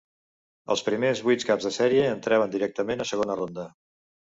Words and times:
Els 0.75 0.83
primers 0.87 1.21
vuit 1.29 1.47
caps 1.51 1.69
de 1.69 1.73
sèrie 1.77 2.09
entraven 2.17 2.59
directament 2.59 3.09
a 3.09 3.13
segona 3.15 3.41
ronda. 3.45 3.73